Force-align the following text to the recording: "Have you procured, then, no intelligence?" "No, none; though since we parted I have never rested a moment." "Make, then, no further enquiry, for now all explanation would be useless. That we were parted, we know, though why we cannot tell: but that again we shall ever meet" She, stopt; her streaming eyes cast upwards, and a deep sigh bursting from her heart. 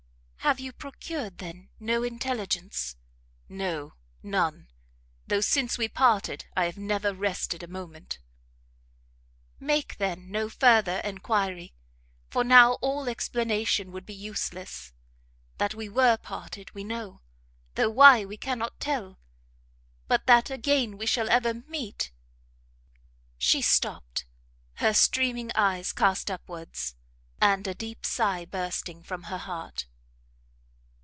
"Have 0.43 0.59
you 0.59 0.73
procured, 0.73 1.37
then, 1.37 1.69
no 1.79 2.01
intelligence?" 2.03 2.97
"No, 3.47 3.93
none; 4.23 4.69
though 5.27 5.39
since 5.39 5.77
we 5.77 5.87
parted 5.87 6.45
I 6.57 6.65
have 6.65 6.79
never 6.79 7.13
rested 7.13 7.61
a 7.61 7.67
moment." 7.67 8.17
"Make, 9.59 9.97
then, 9.97 10.29
no 10.31 10.49
further 10.49 10.99
enquiry, 11.05 11.73
for 12.27 12.43
now 12.43 12.73
all 12.81 13.07
explanation 13.07 13.91
would 13.91 14.05
be 14.05 14.15
useless. 14.15 14.91
That 15.59 15.75
we 15.75 15.87
were 15.87 16.17
parted, 16.17 16.73
we 16.73 16.83
know, 16.83 17.21
though 17.75 17.91
why 17.91 18.25
we 18.25 18.35
cannot 18.35 18.79
tell: 18.79 19.19
but 20.07 20.25
that 20.25 20.49
again 20.49 20.97
we 20.97 21.05
shall 21.05 21.29
ever 21.29 21.53
meet" 21.53 22.11
She, 23.37 23.61
stopt; 23.61 24.25
her 24.77 24.91
streaming 24.93 25.51
eyes 25.55 25.93
cast 25.93 26.29
upwards, 26.31 26.95
and 27.39 27.65
a 27.67 27.75
deep 27.75 28.05
sigh 28.07 28.43
bursting 28.43 29.03
from 29.03 29.23
her 29.25 29.37
heart. 29.37 29.85